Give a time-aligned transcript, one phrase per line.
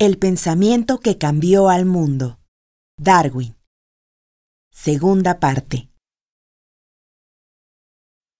[0.00, 2.38] El pensamiento que cambió al mundo.
[3.00, 3.56] Darwin.
[4.70, 5.90] Segunda parte.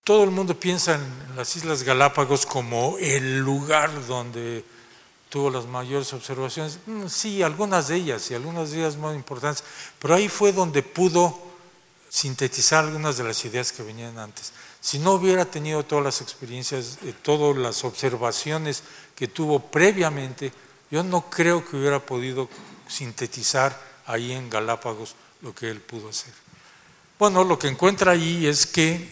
[0.05, 4.65] Todo el mundo piensa en las Islas Galápagos como el lugar donde
[5.31, 6.79] tuvo las mayores observaciones.
[6.87, 9.65] Mm, sí, algunas de ellas y algunas de ellas más importantes,
[9.99, 11.37] pero ahí fue donde pudo
[12.09, 14.53] sintetizar algunas de las ideas que venían antes.
[14.81, 18.85] Si no hubiera tenido todas las experiencias, eh, todas las observaciones
[19.17, 20.53] que tuvo previamente,
[20.91, 22.49] yo no creo que hubiera podido
[22.89, 26.33] sintetizar ahí en Galápagos lo que él pudo hacer.
[27.19, 29.09] Bueno, lo que encuentra ahí es que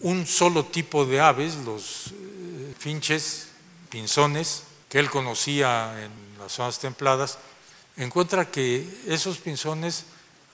[0.00, 3.48] un solo tipo de aves, los eh, finches,
[3.88, 7.38] pinzones, que él conocía en las zonas templadas,
[7.96, 10.04] encuentra que esos pinzones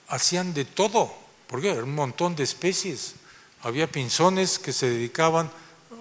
[0.07, 1.13] hacían de todo,
[1.47, 3.15] porque era un montón de especies.
[3.63, 5.51] Había pinzones que se dedicaban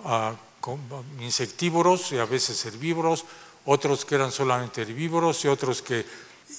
[0.04, 0.34] a
[1.20, 3.24] insectívoros y a veces herbívoros,
[3.64, 6.06] otros que eran solamente herbívoros y otros que...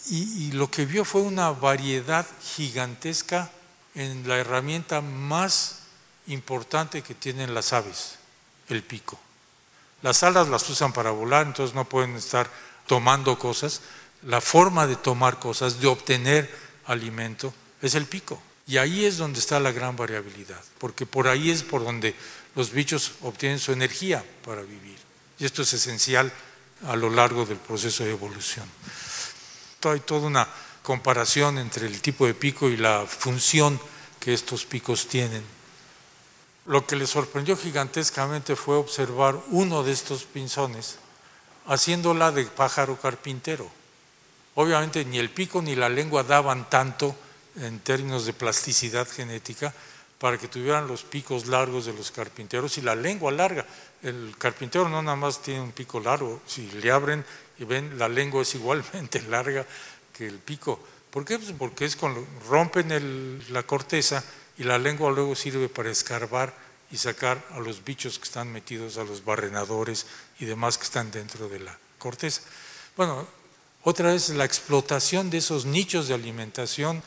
[0.10, 3.52] Y, lo que vio fue una variedad gigantesca
[3.94, 5.80] en la herramienta más
[6.28, 8.16] importante que tienen las aves,
[8.70, 9.20] el pico.
[10.02, 12.50] Las alas las usan para volar, entonces no pueden estar
[12.88, 13.82] tomando cosas.
[14.24, 16.50] La forma de tomar cosas, de obtener
[16.86, 18.42] alimento, es el pico.
[18.68, 22.16] Y ahí es donde está la gran variabilidad, porque por ahí es por donde
[22.56, 24.98] los bichos obtienen su energía para vivir.
[25.38, 26.32] Y esto es esencial
[26.88, 28.66] a lo largo del proceso de evolución.
[29.84, 30.48] Hay toda una
[30.84, 33.80] comparación entre el tipo de pico y la función
[34.20, 35.44] que estos picos tienen.
[36.66, 40.98] Lo que le sorprendió gigantescamente fue observar uno de estos pinzones
[41.68, 43.70] haciéndola de pájaro carpintero.
[44.56, 47.16] Obviamente ni el pico ni la lengua daban tanto
[47.56, 49.74] en términos de plasticidad genética
[50.22, 53.66] para que tuvieran los picos largos de los carpinteros y la lengua larga.
[54.04, 57.26] El carpintero no nada más tiene un pico largo, si le abren
[57.58, 59.66] y ven, la lengua es igualmente larga
[60.14, 60.80] que el pico.
[61.10, 61.40] ¿Por qué?
[61.40, 64.24] Pues porque es con, rompen la corteza
[64.60, 66.54] y la lengua luego sirve para escarbar
[66.92, 70.06] y sacar a los bichos que están metidos, a los barrenadores
[70.40, 72.42] y demás que están dentro de la corteza.
[72.96, 73.28] Bueno,
[73.82, 77.02] otra vez la explotación de esos nichos de alimentación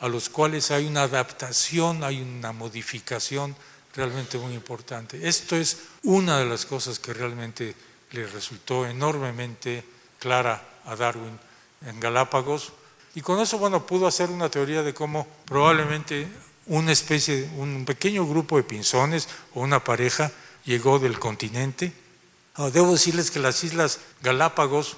[0.00, 3.54] a los cuales hay una adaptación, hay una modificación
[3.94, 5.28] realmente muy importante.
[5.28, 7.74] Esto es una de las cosas que realmente
[8.12, 9.84] le resultó enormemente
[10.18, 11.38] clara a Darwin
[11.86, 12.72] en Galápagos.
[13.14, 16.28] Y con eso, bueno, pudo hacer una teoría de cómo probablemente
[16.66, 20.30] una especie, un pequeño grupo de pinzones o una pareja
[20.64, 21.92] llegó del continente.
[22.54, 24.96] Ah, debo decirles que las islas Galápagos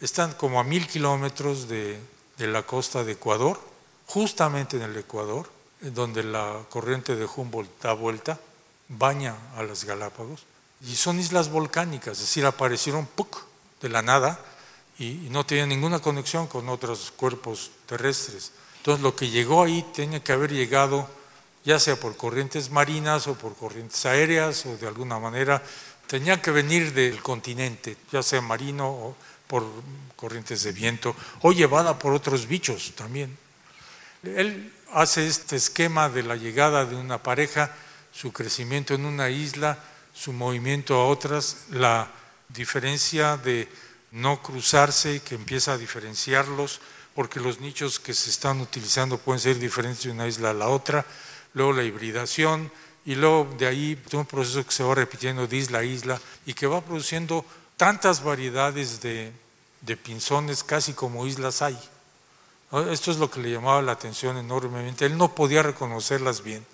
[0.00, 1.98] están como a mil kilómetros de,
[2.36, 3.73] de la costa de Ecuador,
[4.06, 5.48] justamente en el Ecuador
[5.80, 8.40] donde la corriente de Humboldt da vuelta,
[8.88, 10.44] baña a las Galápagos,
[10.80, 13.44] y son islas volcánicas, es decir, aparecieron ¡puc!
[13.80, 14.40] de la nada
[14.98, 18.52] y, no tenían ninguna conexión con otros cuerpos terrestres.
[18.78, 21.08] Entonces lo que llegó ahí tenía que haber llegado
[21.64, 25.62] ya sea por corrientes marinas o por corrientes aéreas o de alguna manera,
[26.06, 29.16] tenía que venir del continente, ya sea marino o
[29.46, 29.64] por
[30.14, 33.36] corrientes de viento o llevada por otros bichos también.
[34.26, 37.74] Él hace este esquema de la llegada de una pareja,
[38.12, 39.78] su crecimiento en una isla,
[40.14, 42.10] su movimiento a otras, la
[42.48, 43.68] diferencia de
[44.12, 46.80] no cruzarse, que empieza a diferenciarlos,
[47.14, 50.68] porque los nichos que se están utilizando pueden ser diferentes de una isla a la
[50.68, 51.04] otra,
[51.52, 52.70] luego la hibridación,
[53.04, 56.54] y luego de ahí un proceso que se va repitiendo de isla a isla y
[56.54, 57.44] que va produciendo
[57.76, 59.32] tantas variedades de,
[59.82, 61.78] de pinzones, casi como islas hay.
[62.90, 65.06] Esto es lo que le llamaba la atención enormemente.
[65.06, 66.66] Él no podía reconocerlas bien.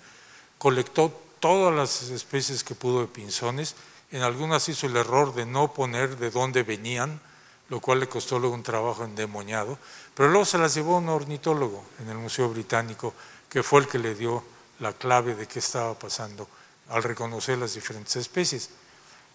[0.57, 3.75] Colectó todas las especies que pudo de pinzones.
[4.11, 7.21] En algunas hizo el error de no poner de dónde venían,
[7.69, 9.77] lo cual le costó luego un trabajo endemoniado.
[10.15, 13.13] Pero luego se las llevó un ornitólogo en el Museo Británico,
[13.47, 14.43] que fue el que le dio
[14.79, 16.47] la clave de qué estaba pasando
[16.89, 18.69] al reconocer las diferentes especies.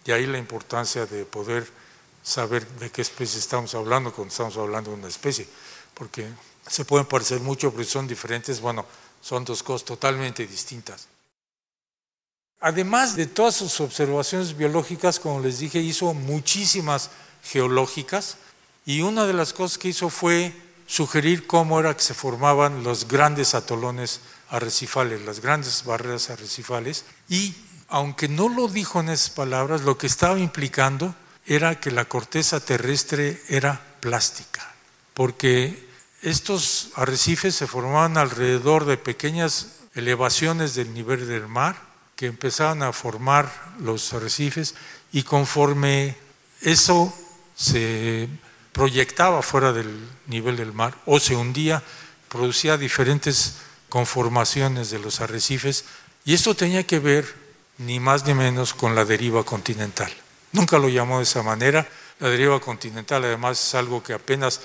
[0.05, 1.71] De ahí la importancia de poder
[2.23, 5.49] saber de qué especie estamos hablando cuando estamos hablando de una especie,
[5.95, 6.29] porque
[6.69, 8.85] se pueden parecer mucho, pero son diferentes, bueno,
[9.21, 11.09] son dos cosas totalmente distintas.
[12.61, 17.11] Además de todas sus observaciones biológicas, como les dije, hizo muchísimas
[17.43, 18.39] geológicas
[18.85, 20.55] y una de las cosas que hizo fue
[20.87, 27.55] sugerir cómo era que se formaban los grandes atolones arrecifales, las grandes barreras arrecifales y
[27.89, 31.15] aunque no lo dijo en esas palabras, lo que estaba implicando
[31.47, 34.75] era que la corteza terrestre era plástica,
[35.15, 35.87] porque
[36.23, 41.77] estos arrecifes se formaban alrededor de pequeñas elevaciones del nivel del mar
[42.17, 44.75] que empezaban a formar los arrecifes
[45.13, 46.17] y conforme
[46.63, 47.13] eso
[47.55, 48.29] se
[48.73, 49.89] proyectaba fuera del
[50.27, 51.83] nivel del mar o se hundía,
[52.29, 53.57] producía diferentes
[53.89, 55.85] conformaciones de los arrecifes
[56.25, 57.47] y esto tenía que ver
[57.79, 60.13] ni más ni menos con la deriva continental.
[60.53, 61.87] Nunca lo llamó de esa manera.
[62.19, 64.61] La deriva continental además es algo que apenas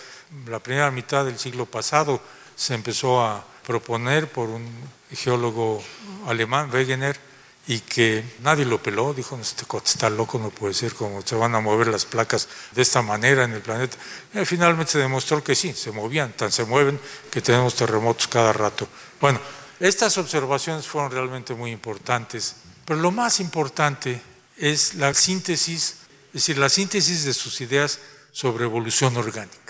[0.48, 2.22] la primera mitad del siglo pasado
[2.56, 4.68] se empezó a proponer por un
[5.12, 5.84] geólogo
[6.28, 7.20] alemán, Wegener,
[7.68, 11.54] y que nadie lo peló, dijo, este está loco, no puede ser, como se van
[11.54, 13.98] a mover las placas de esta manera en el planeta.
[14.34, 17.00] Y finalmente se demostró que sí, se movían, tan se mueven
[17.30, 18.88] que tenemos terremotos cada rato.
[19.20, 19.40] Bueno,
[19.80, 24.22] estas observaciones fueron realmente muy importantes, pero lo más importante
[24.58, 25.98] es la síntesis,
[26.28, 28.00] es decir, la síntesis de sus ideas
[28.32, 29.61] sobre evolución orgánica.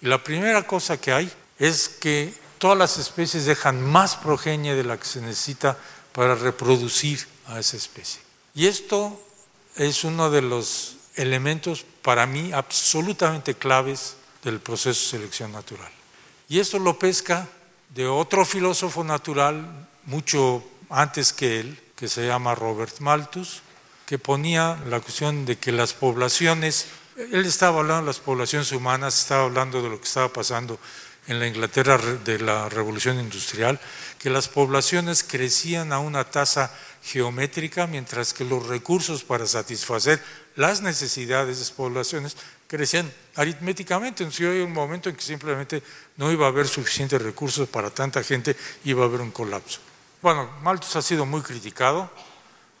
[0.00, 4.84] Y la primera cosa que hay es que todas las especies dejan más progenie de
[4.84, 5.76] la que se necesita
[6.12, 8.20] para reproducir a esa especie.
[8.54, 9.20] Y esto
[9.76, 15.90] es uno de los elementos para mí absolutamente claves del proceso de selección natural.
[16.48, 17.48] Y esto lo pesca
[17.94, 23.62] de otro filósofo natural mucho antes que él, que se llama Robert Malthus,
[24.06, 26.86] que ponía la cuestión de que las poblaciones,
[27.18, 30.78] él estaba hablando de las poblaciones humanas, estaba hablando de lo que estaba pasando
[31.26, 33.78] en la Inglaterra de la Revolución Industrial,
[34.18, 36.72] que las poblaciones crecían a una tasa
[37.02, 40.22] geométrica, mientras que los recursos para satisfacer
[40.56, 42.36] las necesidades de las poblaciones
[42.66, 44.22] crecían aritméticamente.
[44.22, 45.82] Entonces hay un momento en que simplemente
[46.16, 49.80] no iba a haber suficientes recursos para tanta gente, iba a haber un colapso.
[50.22, 52.10] Bueno, Malthus ha sido muy criticado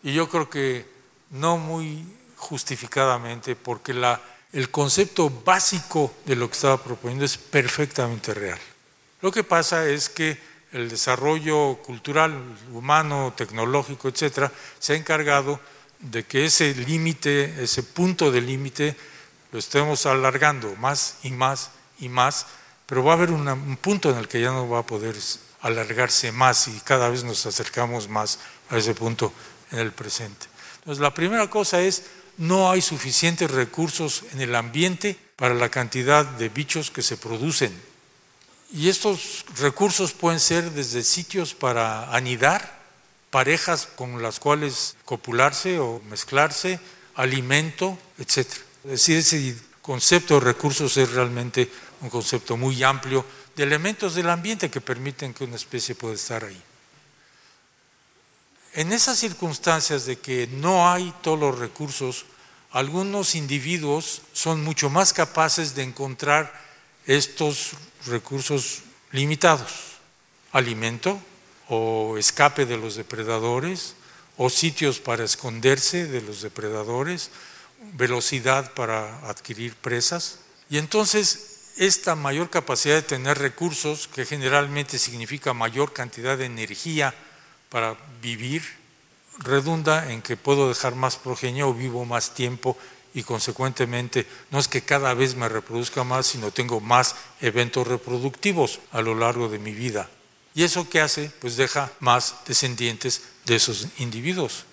[0.02, 0.88] y yo creo que
[1.30, 4.20] no muy justificadamente, porque la,
[4.52, 8.58] el concepto básico de lo que estaba proponiendo es perfectamente real.
[9.20, 10.38] Lo que pasa es que
[10.72, 12.32] el desarrollo cultural,
[12.72, 15.60] humano, tecnológico, etcétera, se ha encargado
[15.98, 18.96] de que ese límite, ese punto de límite,
[19.50, 22.46] lo estemos alargando más y más y más,
[22.86, 25.16] pero va a haber un punto en el que ya no va a poder
[25.60, 28.38] alargarse más y cada vez nos acercamos más
[28.70, 29.32] a ese punto
[29.72, 30.46] en el presente.
[30.76, 32.04] Entonces, la primera cosa es,
[32.38, 37.88] no hay suficientes recursos en el ambiente para la cantidad de bichos que se producen
[38.72, 42.78] y estos recursos pueden ser desde sitios para anidar,
[43.30, 46.78] parejas con las cuales copularse o mezclarse,
[47.14, 48.46] alimento, etc.
[48.84, 51.70] Es decir, ese concepto de recursos es realmente
[52.02, 53.24] un concepto muy amplio
[53.56, 56.62] de elementos del ambiente que permiten que una especie pueda estar ahí.
[58.78, 62.26] En esas circunstancias de que no hay todos los recursos,
[62.70, 66.54] algunos individuos son mucho más capaces de encontrar
[67.04, 67.72] estos
[68.06, 69.98] recursos limitados,
[70.52, 71.20] alimento
[71.68, 73.96] o escape de los depredadores
[74.36, 77.32] o sitios para esconderse de los depredadores,
[77.94, 80.38] velocidad para adquirir presas.
[80.70, 87.12] Y entonces esta mayor capacidad de tener recursos, que generalmente significa mayor cantidad de energía
[87.68, 88.62] para vivir,
[89.38, 92.76] redunda en que puedo dejar más progenie o vivo más tiempo
[93.14, 98.80] y consecuentemente no es que cada vez me reproduzca más, sino tengo más eventos reproductivos
[98.92, 100.08] a lo largo de mi vida.
[100.54, 101.30] ¿Y eso qué hace?
[101.40, 104.64] Pues deja más descendientes de esos individuos.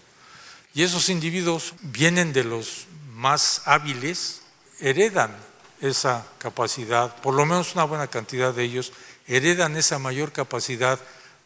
[0.74, 4.42] Y esos individuos vienen de los más hábiles,
[4.80, 5.36] heredan
[5.82, 8.92] esa capacidad, por lo menos una buena cantidad de ellos,
[9.28, 11.00] heredan esa mayor capacidad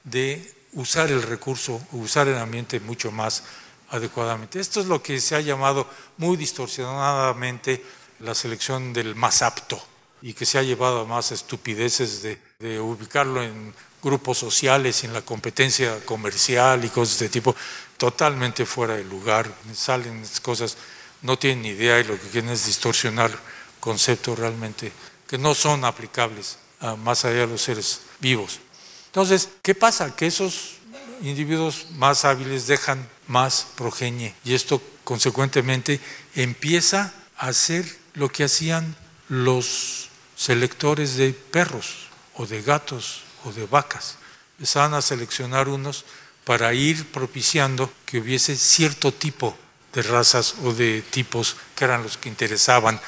[0.04, 3.44] de usar el recurso, usar el ambiente mucho más
[3.90, 4.60] adecuadamente.
[4.60, 7.84] Esto es lo que se ha llamado muy distorsionadamente
[8.20, 9.82] la selección del más apto
[10.22, 13.74] y que se ha llevado a más estupideces de, ubicarlo en
[14.04, 17.56] grupos sociales, en la competencia comercial y cosas de este tipo,
[17.98, 19.50] totalmente fuera de lugar.
[19.74, 20.78] Salen cosas,
[21.22, 23.32] no tienen idea y lo que quieren es distorsionar
[23.80, 24.92] conceptos realmente
[25.28, 26.58] que no son aplicables
[26.98, 28.60] más allá de los seres vivos.
[29.10, 30.16] Entonces, ¿qué pasa?
[30.16, 30.76] Que esos
[31.22, 36.00] individuos más hábiles dejan más progenie y esto consecuentemente
[36.36, 38.96] empieza a hacer lo que hacían
[39.28, 44.18] los selectores de perros o de gatos o de vacas.
[44.58, 46.06] Empezaban a seleccionar unos
[46.44, 49.58] para ir propiciando que hubiese cierto tipo
[49.94, 53.00] de razas o de tipos que eran los que interesaban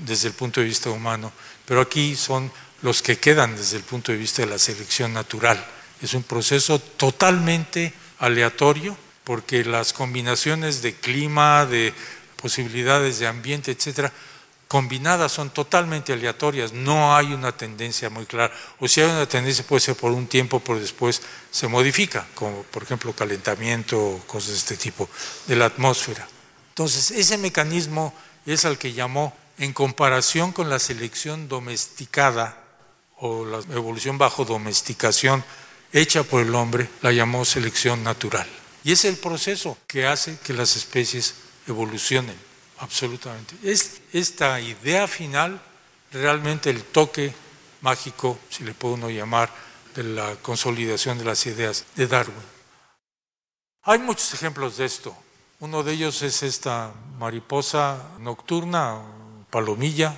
[0.00, 1.32] desde el punto de vista humano,
[1.64, 2.50] pero aquí son
[2.82, 5.64] los que quedan desde el punto de vista de la selección natural.
[6.02, 11.94] Es un proceso totalmente aleatorio porque las combinaciones de clima, de
[12.36, 14.12] posibilidades de ambiente, etcétera,
[14.68, 18.52] combinadas son totalmente aleatorias, no hay una tendencia muy clara.
[18.80, 22.64] O si hay una tendencia puede ser por un tiempo, pero después se modifica, como
[22.64, 25.08] por ejemplo calentamiento o cosas de este tipo
[25.46, 26.26] de la atmósfera.
[26.70, 28.12] Entonces, ese mecanismo
[28.46, 32.63] es al que llamó en comparación con la selección domesticada
[33.18, 35.44] o la evolución bajo domesticación
[35.92, 38.48] hecha por el hombre, la llamó selección natural.
[38.82, 41.34] Y es el proceso que hace que las especies
[41.66, 42.36] evolucionen,
[42.78, 43.54] absolutamente.
[43.62, 45.60] Es esta idea final
[46.12, 47.32] realmente el toque
[47.80, 49.50] mágico, si le puedo uno llamar,
[49.94, 52.34] de la consolidación de las ideas de Darwin.
[53.84, 55.16] Hay muchos ejemplos de esto.
[55.60, 59.02] Uno de ellos es esta mariposa nocturna,
[59.50, 60.16] palomilla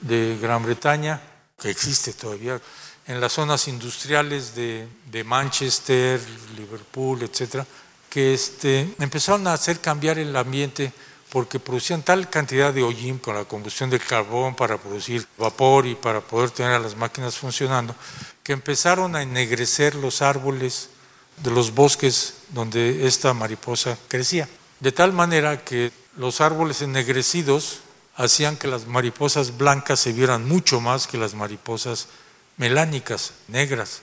[0.00, 1.20] de Gran Bretaña,
[1.60, 2.60] que existe todavía
[3.06, 4.88] en las zonas industriales de,
[5.24, 6.20] Manchester,
[6.56, 7.66] Liverpool, etcétera,
[8.08, 10.92] que este, empezaron a hacer cambiar el ambiente
[11.30, 15.94] porque producían tal cantidad de hollín con la combustión del carbón para producir vapor y
[15.94, 17.94] para poder tener a las máquinas funcionando,
[18.42, 20.88] que empezaron a ennegrecer los árboles
[21.36, 24.48] de los bosques donde esta mariposa crecía.
[24.80, 27.80] De tal manera que los árboles ennegrecidos
[28.20, 32.08] hacían que las mariposas blancas se vieran mucho más que las mariposas
[32.58, 34.02] melánicas, negras.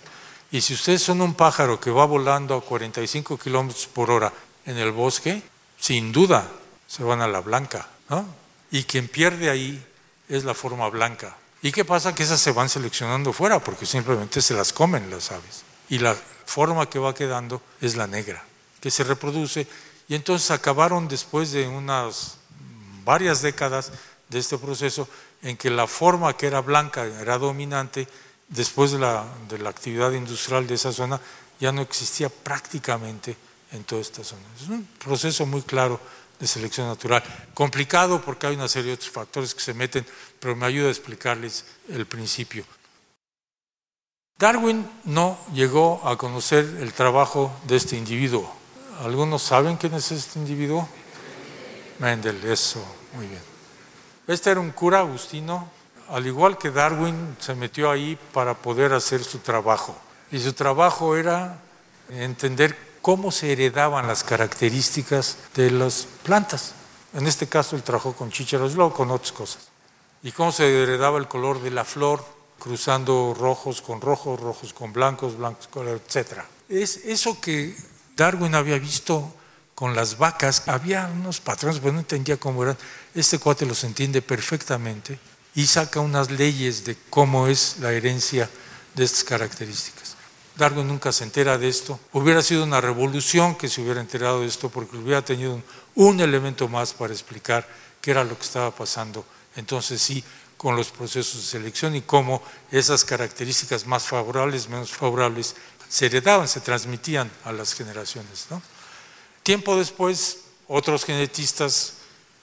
[0.51, 4.33] Y si ustedes son un pájaro que va volando a 45 kilómetros por hora
[4.65, 5.43] en el bosque,
[5.79, 6.49] sin duda
[6.87, 8.25] se van a la blanca, ¿no?
[8.71, 9.85] Y quien pierde ahí
[10.27, 11.37] es la forma blanca.
[11.61, 12.15] ¿Y qué pasa?
[12.15, 15.63] Que esas se van seleccionando fuera porque simplemente se las comen las aves.
[15.89, 18.43] Y la forma que va quedando es la negra,
[18.81, 19.67] que se reproduce.
[20.09, 22.36] Y entonces acabaron después de unas
[23.07, 23.93] varias décadas
[24.27, 25.07] de este proceso
[25.41, 28.05] en que la forma que era blanca era dominante,
[28.49, 31.19] después de la, de la actividad industrial de esa zona
[31.57, 33.37] ya no existía prácticamente
[33.71, 34.43] en toda esta zona.
[34.61, 35.99] Es un proceso muy claro
[36.37, 37.23] de selección natural.
[37.53, 40.05] Complicado porque hay una serie de otros factores que se meten,
[40.39, 42.65] pero me ayuda a explicarles el principio.
[44.37, 48.53] Darwin no llegó a conocer el trabajo de este individuo.
[49.01, 50.87] ¿Algunos saben quién es este individuo?
[51.99, 52.83] Mendel, eso,
[53.17, 53.41] muy bien.
[54.27, 55.69] Este era un cura agustino,
[56.09, 59.97] al igual que Darwin, se metió ahí para poder hacer su trabajo.
[60.31, 61.59] Y su trabajo era
[62.09, 66.73] entender cómo se heredaban las características de las plantas.
[67.13, 69.69] En este caso él trabajó con chícharos, luego con otras cosas.
[70.21, 72.23] Y cómo se heredaba el color de la flor,
[72.59, 76.41] cruzando rojos con rojos, rojos con blancos, blancos con etc.
[76.69, 77.75] Es eso que
[78.15, 79.33] Darwin había visto
[79.77, 82.75] con las vacas, había unos patrones, pero no entendía cómo eran.
[83.13, 85.19] Este cuate los entiende perfectamente
[85.53, 88.49] y saca unas leyes de cómo es la herencia
[88.95, 90.15] de estas características.
[90.55, 91.99] Darwin nunca se entera de esto.
[92.11, 95.61] Hubiera sido una revolución que se hubiera enterado de esto porque hubiera tenido
[95.93, 97.69] un, elemento más para explicar
[98.01, 99.23] qué era lo que estaba pasando.
[99.55, 100.23] Entonces sí,
[100.57, 102.41] con los procesos de selección y cómo
[102.71, 105.55] esas características más favorables, menos favorables,
[105.87, 108.47] se heredaban, se transmitían a las generaciones.
[109.47, 111.93] Tiempo después, otros genetistas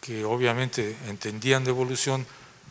[0.00, 2.26] que obviamente entendían de evolución,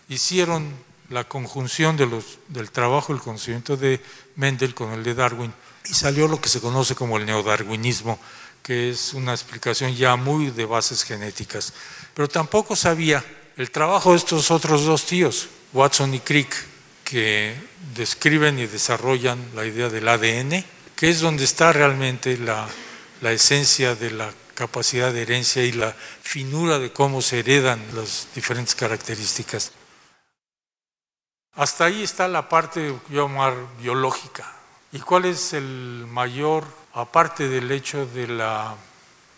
[0.10, 0.74] hicieron
[1.12, 4.02] la conjunción de los, del trabajo, el conocimiento de
[4.36, 5.54] Mendel con el de Darwin,
[5.88, 8.18] y salió lo que se conoce como el neodarwinismo,
[8.64, 11.72] que es una explicación ya muy de bases genéticas.
[12.16, 13.24] Pero tampoco sabía
[13.56, 16.56] el trabajo de estos otros dos tíos, Watson y Crick,
[17.04, 17.56] que
[17.96, 22.68] describen y desarrollan la idea del ADN, que es donde está realmente la,
[23.24, 28.28] la esencia de la capacidad de herencia y la finura de cómo se heredan las
[28.36, 29.72] diferentes características.
[31.54, 34.52] Hasta ahí está la parte, llamar, biológica.
[34.92, 38.76] ¿Y cuál es el mayor, aparte del hecho de la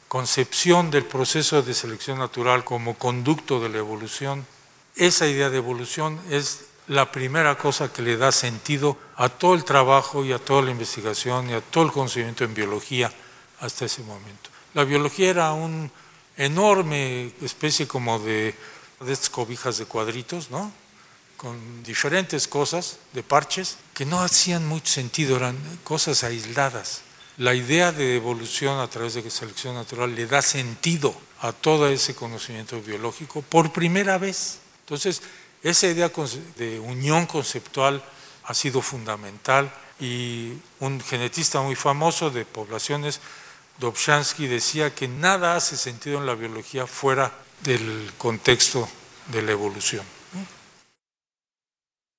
[0.07, 4.47] concepción del proceso de selección natural como conducto de la evolución?
[4.95, 9.63] Esa idea de evolución es la primera cosa que le da sentido a todo el
[9.63, 13.11] trabajo y a toda la investigación y a todo el conocimiento en biología
[13.59, 14.49] hasta ese momento.
[14.73, 15.89] La biología era una
[16.37, 18.55] enorme especie como de,
[18.99, 20.71] de estas cobijas de cuadritos, ¿no?
[21.37, 27.01] con diferentes cosas de parches que no hacían mucho sentido, eran cosas aisladas.
[27.37, 32.15] La idea de evolución a través de selección natural le da sentido a todo ese
[32.15, 34.59] conocimiento biológico por primera vez.
[34.81, 35.21] Entonces,
[35.61, 36.11] esa idea
[36.57, 38.03] de unión conceptual
[38.45, 43.19] ha sido fundamental y un genetista muy famoso de poblaciones,
[43.79, 48.87] Dobzhansky, decía que nada hace sentido en la biología fuera del contexto
[49.31, 50.05] de la evolución.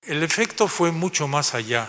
[0.03, 1.89] El efecto fue mucho más allá,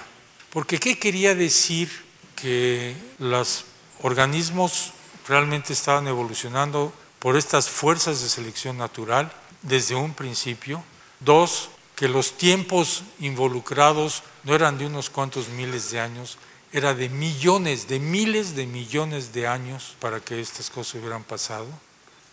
[0.49, 1.91] porque ¿qué quería decir
[2.35, 3.65] que los
[4.01, 4.93] organismos
[5.27, 9.31] realmente estaban evolucionando por estas fuerzas de selección natural
[9.61, 10.83] desde un principio?
[11.19, 16.37] Dos, que los tiempos involucrados no eran de unos cuantos miles de años,
[16.77, 21.67] era de millones, de miles de millones de años para que estas cosas hubieran pasado.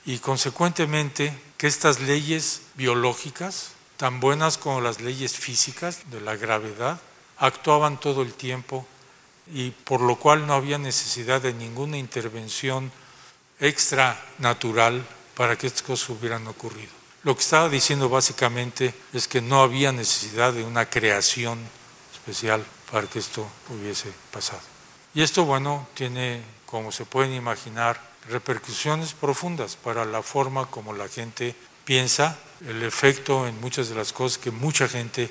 [0.07, 7.01] y consecuentemente que estas leyes biológicas, tan buenas como las leyes físicas de la gravedad,
[7.39, 8.87] actuaban todo el tiempo
[9.51, 12.93] y por lo cual no había necesidad de ninguna intervención
[13.61, 16.93] extra natural para que estas cosas hubieran ocurrido.
[17.23, 21.59] Lo que estaba diciendo básicamente es que no había necesidad de una creación
[22.25, 24.61] especial para que esto hubiese pasado.
[25.15, 28.01] Y esto, bueno, tiene, como se pueden imaginar,
[28.31, 31.55] repercusiones profundas para la forma como la gente
[31.85, 35.31] piensa, el efecto en muchas de las cosas que mucha gente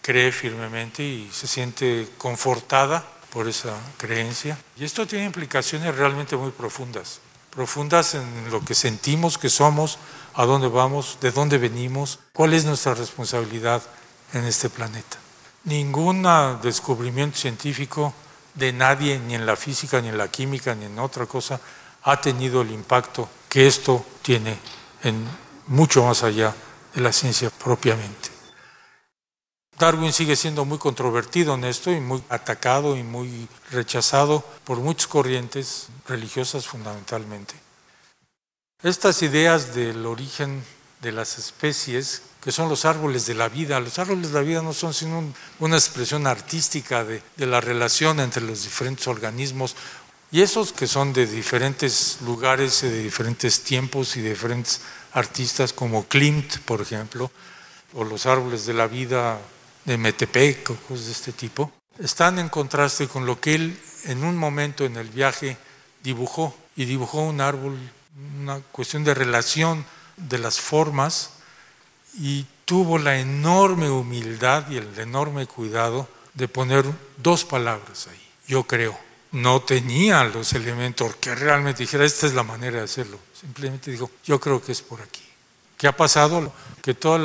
[0.00, 4.56] cree firmemente y se siente confortada por esa creencia.
[4.78, 7.18] Y esto tiene implicaciones realmente muy profundas,
[7.50, 9.98] profundas en lo que sentimos que somos,
[10.34, 13.82] a dónde vamos, de dónde venimos, cuál es nuestra responsabilidad
[14.32, 15.21] en este planeta.
[15.64, 16.26] Ningún
[16.62, 18.12] descubrimiento científico
[18.54, 21.60] de nadie, ni en la física, ni en la química, ni en otra cosa,
[22.02, 24.56] ha tenido el impacto que esto tiene
[25.02, 25.24] en
[25.68, 26.54] mucho más allá
[26.94, 28.30] de la ciencia propiamente.
[29.78, 35.06] Darwin sigue siendo muy controvertido en esto y muy atacado y muy rechazado por muchas
[35.06, 37.54] corrientes religiosas fundamentalmente.
[38.82, 40.62] Estas ideas del origen
[41.02, 44.62] de las especies, que son los árboles de la vida, los árboles de la vida
[44.62, 45.22] no son sino
[45.58, 49.76] una expresión artística de, de la relación entre los diferentes organismos.
[50.30, 54.80] Y esos que son de diferentes lugares, de diferentes tiempos y de diferentes
[55.12, 57.30] artistas como Klimt, por ejemplo,
[57.94, 59.38] o los árboles de la vida
[59.84, 64.24] de Metepec o cosas de este tipo, están en contraste con lo que él en
[64.24, 65.56] un momento en el viaje
[66.02, 67.76] dibujó, y dibujó un árbol,
[68.40, 69.84] una cuestión de relación
[70.16, 71.30] de las formas,
[72.18, 76.84] y tuvo la enorme humildad y el enorme cuidado de poner
[77.16, 78.98] dos palabras ahí, yo creo.
[79.32, 83.18] No tenía los elementos que realmente dijera, esta es la manera de hacerlo.
[83.38, 85.22] Simplemente dijo, yo creo que es por aquí.
[85.78, 86.52] ¿Qué ha pasado?
[86.82, 87.18] Que toda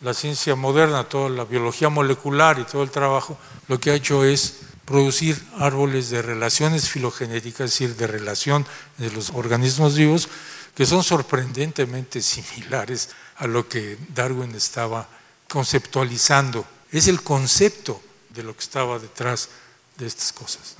[0.00, 4.24] la ciencia moderna, toda la biología molecular y todo el trabajo, lo que ha hecho
[4.24, 8.66] es producir árboles de relaciones filogenéticas, es decir, de relación
[8.98, 10.28] de los organismos vivos,
[10.74, 15.08] que son sorprendentemente similares a lo que Darwin estaba
[15.48, 16.66] conceptualizando.
[16.90, 19.48] Es el concepto de lo que estaba detrás
[19.96, 20.74] de estas cosas.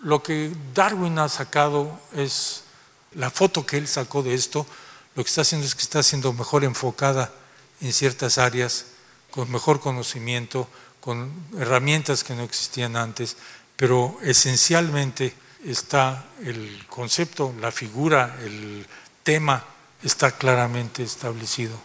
[0.00, 2.64] Lo que Darwin ha sacado es
[3.14, 4.66] la foto que él sacó de esto,
[5.14, 7.32] lo que está haciendo es que está siendo mejor enfocada
[7.80, 8.86] en ciertas áreas
[9.30, 10.68] con mejor conocimiento,
[11.00, 13.36] con herramientas que no existían antes,
[13.76, 18.86] pero esencialmente está el concepto, la figura, el
[19.22, 19.64] tema
[20.02, 21.76] está claramente establecido.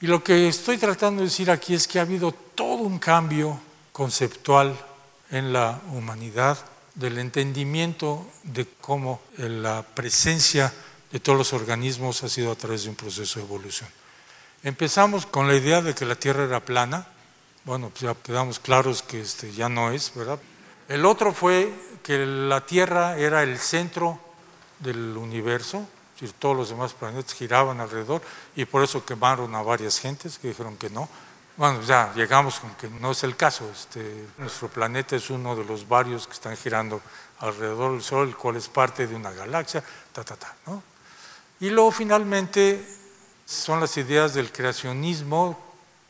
[0.00, 3.60] Y lo que estoy tratando de decir aquí es que ha habido todo un cambio
[3.92, 4.76] conceptual
[5.30, 6.58] en la humanidad,
[6.94, 10.72] del entendimiento de cómo la presencia
[11.10, 13.88] de todos los organismos ha sido a través de un proceso de evolución.
[14.62, 17.06] Empezamos con la idea de que la Tierra era plana.
[17.64, 20.38] Bueno, pues ya quedamos claros que este, ya no es, ¿verdad?
[20.92, 24.18] El otro fue que la Tierra era el centro
[24.78, 25.78] del universo,
[26.16, 28.20] es decir, todos los demás planetas giraban alrededor
[28.54, 31.08] y por eso quemaron a varias gentes que dijeron que no.
[31.56, 33.70] Bueno, ya llegamos con que no es el caso.
[33.72, 37.00] Este, nuestro planeta es uno de los varios que están girando
[37.38, 40.54] alrededor del Sol, el cual es parte de una galaxia, ta, ta, ta.
[40.66, 40.82] ¿no?
[41.60, 42.86] Y luego finalmente
[43.46, 45.58] son las ideas del creacionismo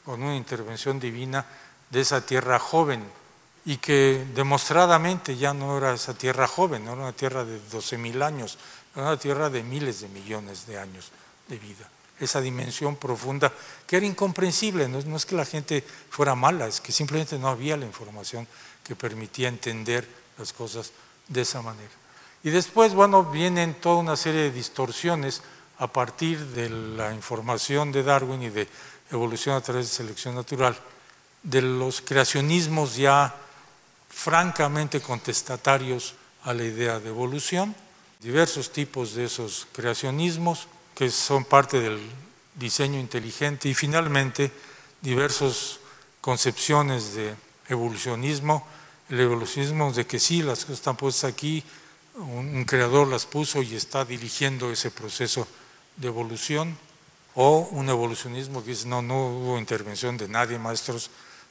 [0.05, 1.47] con una intervención divina
[1.89, 3.22] de esa tierra joven
[3.65, 8.23] y que demostradamente ya no era esa tierra joven, no era una tierra de 12.000
[8.23, 8.59] años,
[8.95, 11.11] era una tierra de miles de millones de años
[11.49, 11.89] de vida.
[12.19, 13.53] Esa dimensión profunda
[13.87, 17.49] que era incomprensible, no, no es que la gente fuera mala, es que simplemente no
[17.49, 18.47] había la información
[18.83, 20.07] que permitía entender
[20.39, 20.93] las cosas
[21.29, 21.91] de esa manera.
[22.45, 25.43] Y después, bueno, vienen toda una serie de distorsiones
[25.79, 28.69] a partir de la información de Darwin y de
[29.11, 30.77] evolución a través de selección natural,
[31.43, 33.35] de los creacionismos ya
[34.13, 37.75] francamente contestatarios a la idea de evolución,
[38.21, 41.99] diversos tipos de esos creacionismos que son parte del
[42.55, 44.53] diseño inteligente y finalmente
[45.01, 45.81] diversas
[46.21, 47.35] concepciones de
[47.69, 48.67] evolucionismo,
[49.09, 51.65] el evolucionismo de que sí, las cosas están puestas aquí,
[52.15, 55.49] un, creador las puso y está dirigiendo ese proceso
[55.97, 56.77] de evolución.
[57.35, 61.09] O un evolucionismo que dice, no, no hubo intervención de nadie, maestros,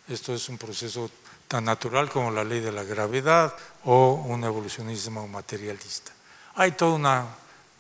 [0.08, 1.10] esto es un proceso
[1.52, 6.14] tan natural como la ley de la gravedad o un evolucionismo materialista.
[6.56, 7.28] Hay toda una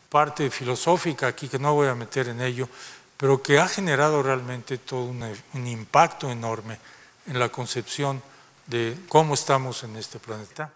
[0.10, 2.68] parte filosófica aquí que no voy a meter en ello,
[3.16, 6.80] pero que ha generado realmente todo un impacto enorme
[7.28, 8.22] en la concepción
[8.68, 10.74] de cómo estamos en este planeta.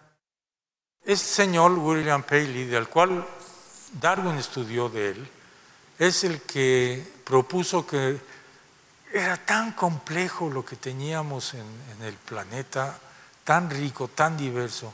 [1.04, 3.26] Este señor, William Paley, del cual
[4.00, 5.28] Darwin estudió de él,
[5.98, 8.18] es el que propuso que
[9.16, 11.66] era tan complejo lo que teníamos en,
[12.02, 12.98] el planeta,
[13.44, 14.92] tan rico, tan diverso,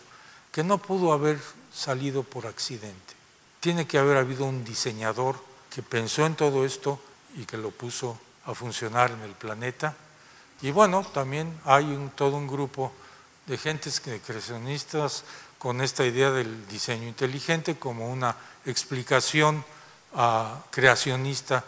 [0.52, 1.40] que no pudo haber
[1.72, 3.14] salido por accidente.
[3.58, 5.36] Tiene que haber habido un diseñador
[5.74, 7.00] que pensó en todo esto
[7.36, 9.94] y que lo puso a funcionar en el planeta.
[10.60, 12.92] Y bueno, también hay todo un grupo
[13.46, 15.24] de gentes creacionistas
[15.58, 19.64] con esta idea del diseño inteligente como una explicación
[20.12, 21.64] uh, creacionista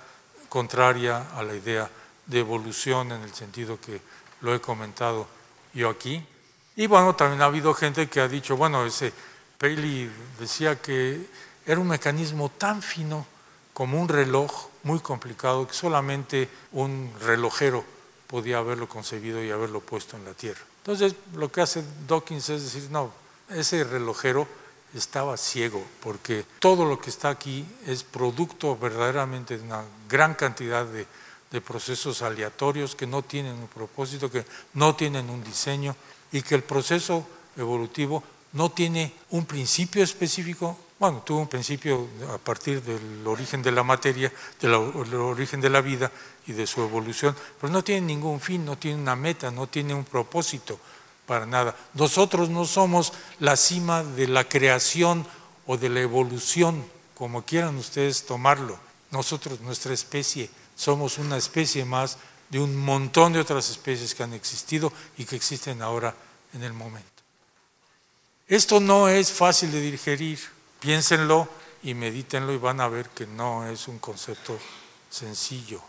[0.48, 1.90] contraria a la idea
[2.26, 4.00] de evolución en el sentido que
[4.40, 5.26] lo he comentado
[5.72, 6.24] yo aquí.
[6.76, 9.12] Y bueno, también ha habido gente que ha dicho, bueno, ese
[9.58, 11.26] Paley decía que
[11.66, 13.26] era un mecanismo tan fino
[13.72, 17.84] como un reloj muy complicado que solamente un relojero
[18.26, 20.60] podía haberlo concebido y haberlo puesto en la Tierra.
[20.78, 23.12] Entonces, lo que hace Dawkins es decir, no,
[23.48, 24.46] ese relojero
[24.94, 30.86] estaba ciego, porque todo lo que está aquí es producto verdaderamente de una gran cantidad
[30.86, 31.06] de,
[31.54, 35.94] de procesos aleatorios que no tienen un propósito, que no tienen un diseño
[36.32, 37.24] y que el proceso
[37.56, 43.70] evolutivo no tiene un principio específico, bueno, tuvo un principio a partir del origen de
[43.70, 46.10] la materia, del origen de la vida
[46.48, 49.94] y de su evolución, pero no tiene ningún fin, no tiene una meta, no tiene
[49.94, 50.80] un propósito
[51.24, 51.76] para nada.
[51.94, 55.24] Nosotros no somos la cima de la creación
[55.68, 58.76] o de la evolución, como quieran ustedes tomarlo.
[59.12, 62.18] Nosotros, nuestra especie, somos una especie más
[62.50, 66.14] de un montón de otras especies que han existido y que existen ahora
[66.52, 67.08] en el momento.
[68.46, 70.38] Esto no es fácil de digerir,
[70.80, 71.48] piénsenlo
[71.82, 74.58] y medítenlo y van a ver que no es un concepto
[75.10, 75.80] sencillo.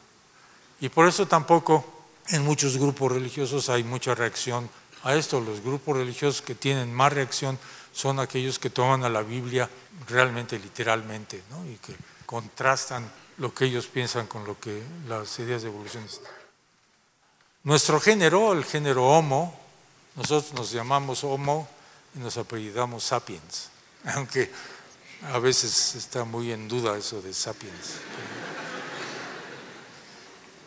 [0.79, 1.85] Y por eso tampoco
[2.29, 4.69] en muchos grupos religiosos hay mucha reacción
[5.03, 5.39] a esto.
[5.39, 7.59] Los grupos religiosos que tienen más reacción
[7.93, 9.69] son aquellos que toman a la Biblia
[10.07, 11.65] realmente literalmente ¿no?
[11.65, 11.95] y que
[12.25, 16.31] contrastan lo que ellos piensan con lo que las ideas de evolución están.
[17.63, 19.59] Nuestro género, el género Homo,
[20.15, 21.67] nosotros nos llamamos Homo
[22.15, 23.69] y nos apellidamos Sapiens,
[24.15, 24.51] aunque
[25.33, 27.95] a veces está muy en duda eso de Sapiens.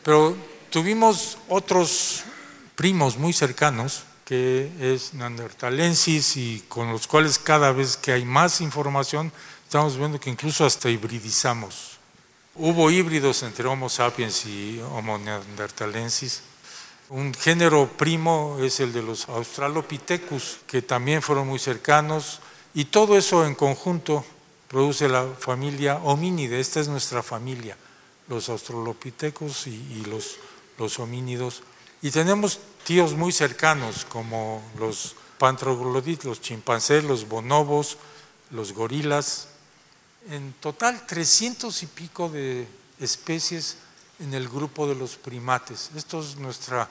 [0.03, 0.37] Pero
[0.71, 2.25] tuvimos otros
[2.75, 8.61] primos muy cercanos, que es Neanderthalensis, y con los cuales cada vez que hay más
[8.61, 9.33] información,
[9.65, 11.98] estamos viendo que incluso hasta hibridizamos.
[12.61, 16.43] Hubo híbridos entre Homo sapiens y Homo neanderthalensis,
[17.09, 22.41] un género primo es el de los Australopithecus, que también fueron muy cercanos,
[22.75, 24.25] y todo eso en conjunto
[24.67, 26.59] produce la familia homínide.
[26.59, 27.77] Esta es nuestra familia,
[28.27, 31.63] los Australopithecus y, los, homínidos.
[32.03, 37.99] Y tenemos tíos muy cercanos, como los pantroglodites, los chimpancés, los bonobos,
[38.51, 39.47] los gorilas.
[40.31, 42.69] En total, 300 y pico de
[43.01, 43.77] especies
[44.21, 45.91] en el grupo de los primates.
[45.97, 46.89] Esto es nuestra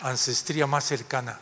[0.00, 1.38] ancestría más cercana.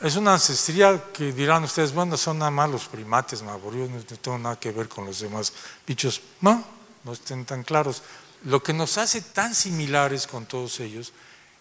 [0.00, 4.38] Es una ancestría que dirán ustedes, bueno, son nada más los primates, yo no tengo
[4.38, 5.52] nada que ver con los demás
[5.86, 6.22] bichos.
[6.40, 6.64] No,
[7.04, 8.02] no estén tan claros.
[8.44, 11.12] Lo que nos hace tan similares con todos ellos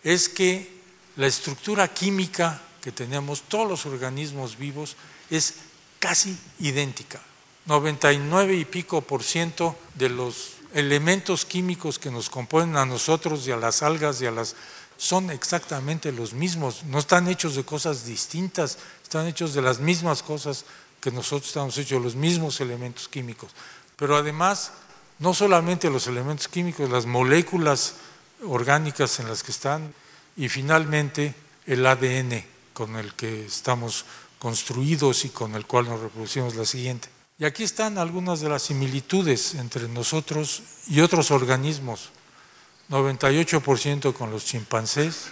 [0.06, 0.80] es que
[1.18, 4.96] la estructura química que tenemos, todos los organismos vivos,
[5.30, 5.56] es
[6.00, 7.20] casi idéntica.
[7.70, 13.52] 99 y pico por ciento de los elementos químicos que nos componen a nosotros y
[13.52, 14.56] a las algas y a las
[14.98, 20.24] son exactamente los mismos, no están hechos de cosas distintas, están hechos de las mismas
[20.24, 20.66] cosas
[21.00, 23.52] que nosotros estamos hechos, los mismos elementos químicos.
[23.96, 24.72] Pero además,
[25.20, 27.94] no solamente los elementos químicos, las moléculas
[28.46, 29.94] orgánicas en las que están
[30.36, 31.36] y finalmente
[31.68, 34.06] el ADN con el que estamos
[34.40, 37.19] construidos y con el cual nos reproducimos la siguiente.
[37.40, 42.10] Y aquí están algunas de las similitudes entre nosotros y otros organismos.
[42.90, 45.32] 98% con los chimpancés,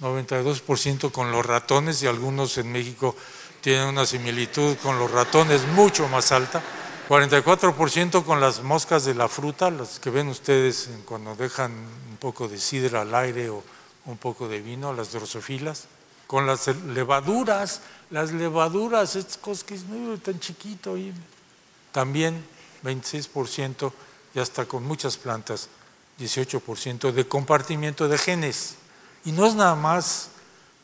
[0.00, 3.14] 92% con los ratones y algunos en México
[3.60, 6.60] tienen una similitud con los ratones mucho más alta,
[7.08, 11.70] 44% con las moscas de la fruta, las que ven ustedes cuando dejan
[12.10, 13.62] un poco de sidra al aire o
[14.06, 15.86] un poco de vino, las drosofilas,
[16.26, 19.82] con las levaduras, las levaduras, estas cosas que es
[20.22, 20.96] tan chiquito,
[21.92, 22.44] también
[22.82, 23.92] 26%
[24.34, 25.68] y hasta con muchas plantas
[26.18, 28.76] 18% de compartimiento de genes.
[29.24, 30.30] Y no es nada más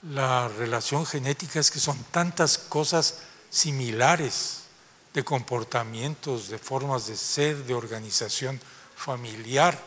[0.03, 3.19] la relación genética, es que son tantas cosas
[3.51, 4.65] similares
[5.15, 8.61] de comportamientos, de formas de ser, de organización
[8.97, 9.81] familiar.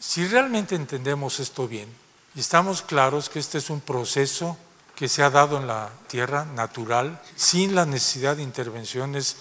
[0.00, 1.88] Si realmente entendemos esto bien
[2.34, 4.56] y estamos claros que este es un proceso
[4.98, 9.36] que se ha dado en la tierra natural, sin la necesidad de intervenciones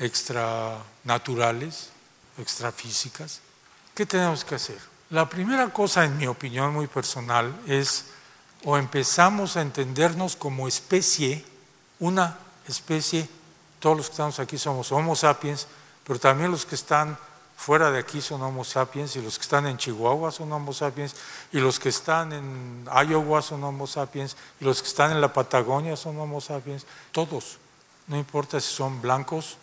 [0.00, 1.90] extranaturales,
[2.38, 3.40] extrafísicas.
[3.94, 4.78] ¿Qué tenemos que hacer?
[5.10, 8.06] La primera cosa, en mi opinión muy personal, es
[8.64, 11.44] o empezamos a entendernos como especie,
[12.00, 13.28] una especie,
[13.78, 15.68] todos los que estamos aquí somos Homo sapiens,
[16.04, 17.16] pero también los que están
[17.56, 21.16] fuera de aquí son Homo sapiens, y los que están en Chihuahua son Homo sapiens,
[21.52, 25.32] y los que están en Iowa son Homo sapiens, y los que están en la
[25.32, 27.58] Patagonia son Homo sapiens, todos,
[28.06, 29.56] no importa si son blancos,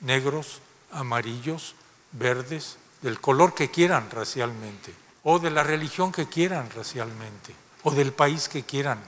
[0.00, 0.60] negros,
[0.92, 1.74] amarillos,
[2.12, 8.12] verdes, del color que quieran racialmente, o de la religión que quieran racialmente, o del
[8.12, 9.00] país que quieran.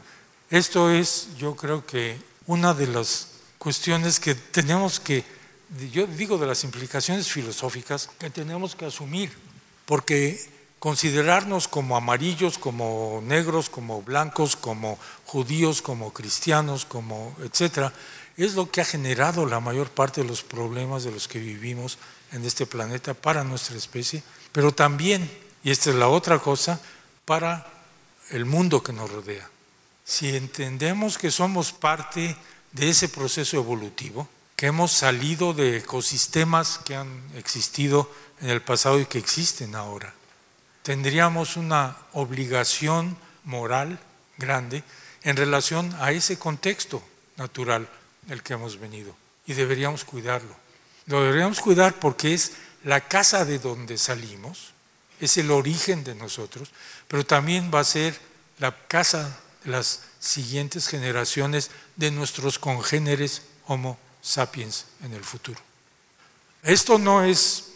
[0.48, 5.24] Esto es, yo creo que, una de las cuestiones que tenemos que,
[5.92, 9.30] yo digo de las implicaciones filosóficas que tenemos que asumir,
[9.86, 10.40] porque
[10.78, 17.92] considerarnos como amarillos, como negros, como blancos, como judíos, como cristianos, como etcétera,
[18.36, 21.98] es lo que ha generado la mayor parte de los problemas de los que vivimos
[22.32, 25.30] en este planeta para nuestra especie, pero también,
[25.62, 26.80] y esta es la otra cosa,
[27.24, 27.66] para
[28.30, 29.48] el mundo que nos rodea.
[30.04, 32.36] Si entendemos que somos parte
[32.72, 34.28] de ese proceso evolutivo,
[34.60, 40.12] que hemos salido de ecosistemas que han existido en el pasado y que existen ahora,
[40.82, 43.98] tendríamos una obligación moral
[44.36, 44.84] grande
[45.22, 47.02] en relación a ese contexto
[47.38, 47.88] natural
[48.26, 50.54] del que hemos venido y deberíamos cuidarlo.
[51.06, 52.52] Lo deberíamos cuidar porque es
[52.84, 54.74] la casa de donde salimos,
[55.20, 56.70] es el origen de nosotros,
[57.08, 58.20] pero también va a ser
[58.58, 65.60] la casa de las siguientes generaciones de nuestros congéneres Homo sapiens en el futuro.
[66.62, 67.72] Esto no es,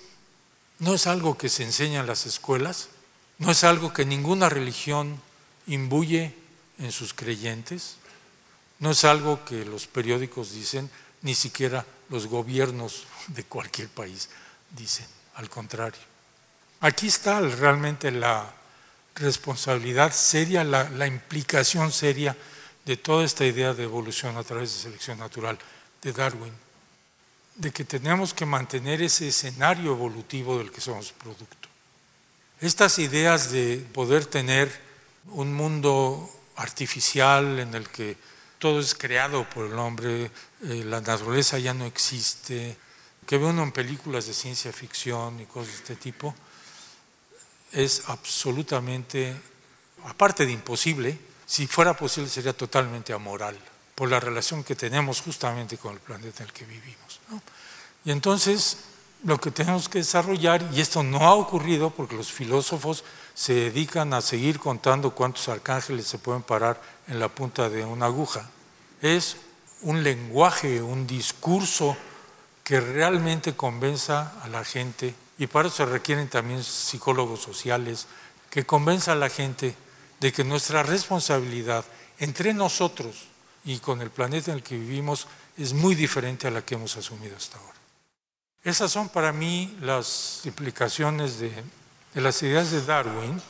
[0.79, 2.89] no es algo que se enseña en las escuelas,
[3.39, 5.21] no es algo que ninguna religión
[5.67, 6.35] imbuye
[6.79, 7.97] en sus creyentes,
[8.79, 10.91] no es algo que los periódicos dicen,
[11.23, 14.29] ni siquiera los gobiernos de cualquier país
[14.71, 16.01] dicen, al contrario.
[16.81, 18.53] Aquí está realmente la
[19.15, 22.37] responsabilidad seria, la, implicación seria
[22.85, 25.59] de toda esta idea de evolución a través de selección natural
[26.05, 26.53] de Darwin,
[27.57, 31.69] de que tenemos que mantener ese escenario evolutivo del que somos producto.
[32.61, 34.71] Estas ideas de poder tener
[35.29, 38.17] un mundo artificial en el que
[38.59, 40.31] todo es creado por el hombre,
[40.63, 42.77] eh, la naturaleza ya no existe,
[43.27, 46.35] que ve uno en películas de ciencia ficción y cosas de este tipo,
[47.73, 49.35] es absolutamente,
[50.05, 53.59] aparte de imposible, si fuera posible sería totalmente amoral,
[53.95, 57.21] por la relación que tenemos justamente con el planeta en el que vivimos.
[58.05, 58.79] Y entonces
[59.25, 63.05] lo que tenemos que desarrollar, y esto no ha ocurrido porque los filósofos
[63.35, 68.07] se dedican a seguir contando cuántos arcángeles se pueden parar en la punta de una
[68.07, 68.49] aguja,
[69.01, 69.37] es
[69.83, 71.97] un lenguaje, un discurso
[72.63, 78.07] que realmente convenza a la gente, y para eso se requieren también psicólogos sociales,
[78.51, 79.75] que convenza a la gente
[80.21, 81.85] de que nuestra responsabilidad
[82.19, 83.29] entre nosotros
[83.65, 86.97] y con el planeta en el que vivimos es muy diferente a la que hemos
[86.97, 87.73] asumido hasta ahora.
[88.63, 91.51] Esas son para mí las implicaciones de,
[92.15, 93.41] de las ideas de Darwin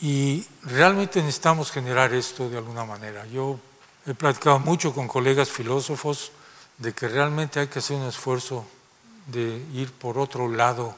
[0.00, 3.26] y realmente necesitamos generar esto de alguna manera.
[3.26, 3.58] Yo
[4.06, 6.32] he platicado mucho con colegas filósofos
[6.78, 8.66] de que realmente hay que hacer un esfuerzo
[9.26, 10.96] de ir por otro lado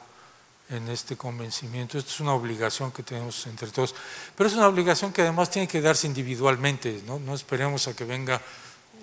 [0.71, 1.97] en este convencimiento.
[1.97, 3.93] Esto es una obligación que tenemos entre todos,
[4.35, 8.05] pero es una obligación que además tiene que darse individualmente, no, no esperemos a que
[8.05, 8.41] venga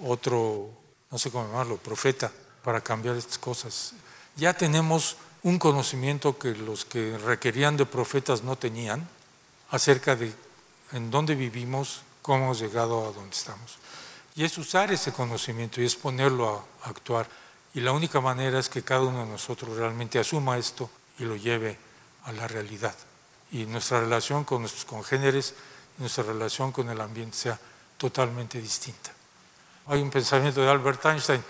[0.03, 0.71] otro,
[1.11, 2.33] no sé cómo llamarlo, profeta
[2.65, 3.93] para cambiar estas cosas.
[4.37, 9.07] Ya tenemos un conocimiento que los que requerían de profetas no tenían
[9.71, 10.33] acerca de
[10.93, 13.77] en dónde vivimos, cómo hemos llegado a donde estamos.
[14.35, 17.29] Y es usar ese conocimiento y es ponerlo a actuar.
[17.75, 21.37] Y la única manera es que cada uno de nosotros realmente asuma esto y lo
[21.37, 21.79] lleve
[22.25, 22.95] a la realidad.
[23.53, 25.55] Y nuestra relación con nuestros congéneres,
[25.99, 27.59] nuestra relación con el ambiente sea
[27.97, 29.11] totalmente distinta.
[29.87, 31.43] Hay un pensamiento de Albert Einstein.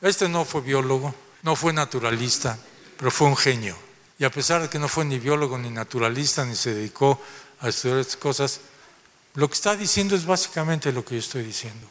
[0.00, 2.58] Este no fue biólogo, no fue naturalista,
[2.98, 3.76] pero fue un genio.
[4.18, 7.20] Y a pesar de que no fue ni biólogo ni naturalista, ni se dedicó
[7.60, 8.60] a estudiar estas cosas,
[9.34, 11.86] lo que está diciendo es básicamente lo que yo estoy diciendo.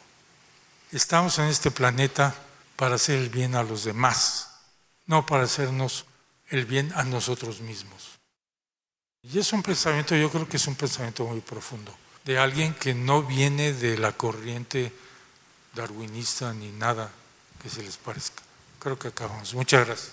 [0.92, 2.34] Estamos en este planeta
[2.76, 4.50] para hacer el bien a los demás,
[5.06, 6.06] no para hacernos
[6.48, 8.18] el bien a nosotros mismos.
[9.22, 12.94] Y es un pensamiento, yo creo que es un pensamiento muy profundo, de alguien que
[12.94, 14.92] no viene de la corriente
[15.74, 17.10] darwinista ni nada
[17.62, 18.42] que se les parezca.
[18.78, 19.54] Creo que acabamos.
[19.54, 20.12] Muchas gracias.